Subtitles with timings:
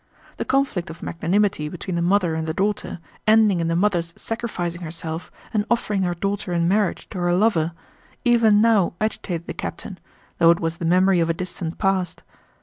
[0.37, 4.81] The conflict of magnanimity between the mother and the daughter, ending in the mother's sacrificing
[4.81, 7.73] herself and offering her daughter in marriage to her lover,
[8.25, 9.99] even now agitated the captain,
[10.39, 12.23] though it was the memory of a distant past.